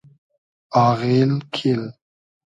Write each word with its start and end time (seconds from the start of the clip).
آغیل 0.85 1.31
کیل 1.53 1.83